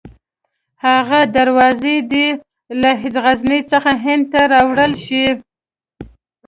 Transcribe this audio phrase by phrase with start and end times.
[0.85, 2.27] هغه دروازې دې
[2.81, 2.91] له
[3.23, 5.25] غزني څخه هند ته راوړل شي.